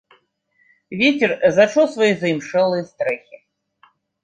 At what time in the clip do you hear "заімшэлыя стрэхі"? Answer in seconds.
2.25-3.37